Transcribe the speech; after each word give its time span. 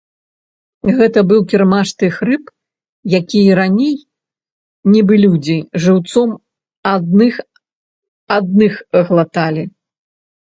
Гэта 0.99 1.19
быў 1.31 1.41
кірмаш 1.49 1.89
тых 2.03 2.15
рыб, 2.29 2.45
якія 3.17 3.57
раней, 3.59 3.91
нібы 4.95 5.15
людзі, 5.27 5.57
жыўцом 5.85 6.29
адны 6.95 7.29
адных 8.39 8.73
глыталі. 9.13 9.63